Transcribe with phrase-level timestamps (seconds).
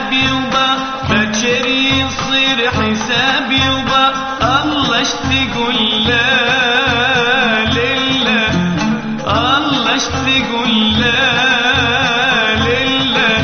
[0.00, 0.68] حسابي وبا
[1.10, 4.06] بكر يصير حسابي وبا.
[4.62, 8.50] الله اشتقول له لله
[9.26, 11.20] الله اشتقول له
[12.66, 13.42] لله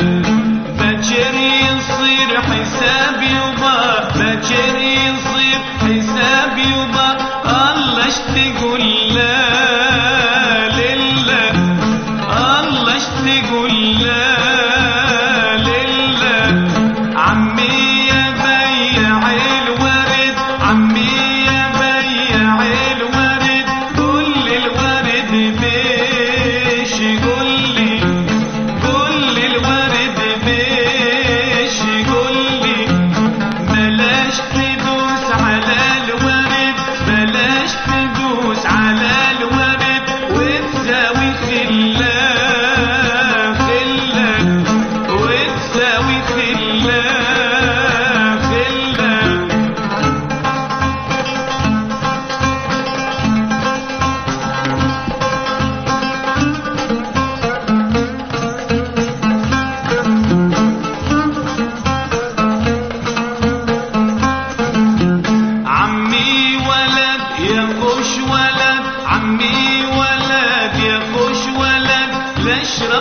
[0.79, 1.35] بكر
[1.67, 3.77] يصير حسابي وبا.
[4.15, 7.09] بكر يصير حسابي وبا.
[7.45, 8.83] الله اشتقول
[9.15, 9.66] له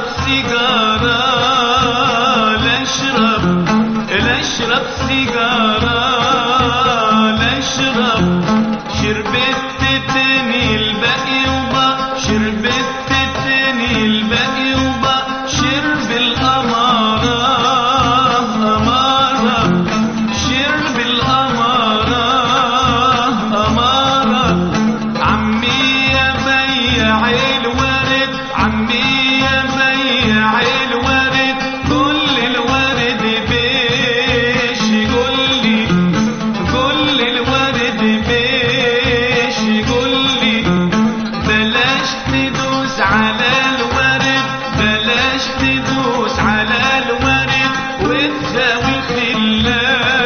[0.05, 1.16] sigara
[48.77, 50.26] والخلان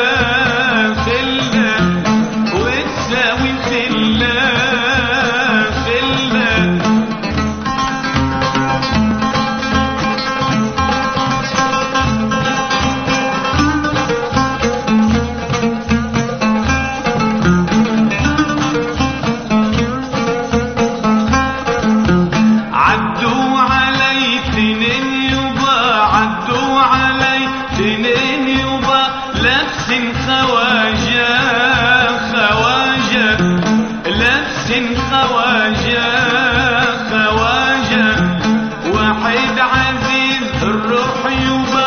[41.22, 41.79] for you.